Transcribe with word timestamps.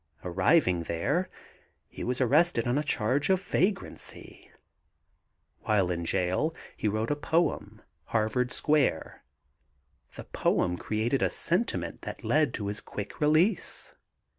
Arriving 0.23 0.81
there, 0.81 1.29
he 1.87 2.03
was 2.03 2.19
arrested 2.19 2.65
on 2.67 2.75
a 2.75 2.81
charge 2.83 3.29
of 3.29 3.39
vagrancy. 3.39 4.51
While 5.59 5.91
in 5.91 6.05
jail, 6.05 6.55
he 6.75 6.87
wrote 6.87 7.11
a 7.11 7.15
poem, 7.15 7.83
"Harvard 8.05 8.51
Square." 8.51 9.23
The 10.15 10.23
poem 10.23 10.75
created 10.75 11.21
a 11.21 11.29
sentiment 11.29 12.01
that 12.01 12.23
led 12.23 12.51
to 12.55 12.65
his 12.65 12.81
quick 12.81 13.21
release. 13.21 13.93